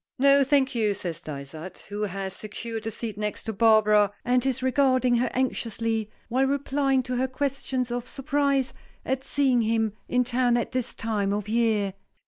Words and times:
"No, 0.17 0.43
thank 0.43 0.73
you," 0.73 0.95
says 0.95 1.19
Dysart, 1.19 1.85
who 1.89 2.01
has 2.01 2.33
secured 2.35 2.87
a 2.87 2.89
seat 2.89 3.19
next 3.19 3.43
to 3.43 3.53
Barbara, 3.53 4.11
and 4.25 4.43
is 4.47 4.63
regarding 4.63 5.17
her 5.17 5.29
anxiously, 5.35 6.09
while 6.27 6.47
replying 6.47 7.03
to 7.03 7.17
her 7.17 7.27
questions 7.27 7.91
of 7.91 8.07
surprise 8.07 8.73
at 9.05 9.23
seeing 9.23 9.61
him 9.61 9.93
in 10.09 10.23
town 10.23 10.57
at 10.57 10.71
this 10.71 10.95
time 10.95 11.31
of 11.31 11.47
year. 11.47 11.93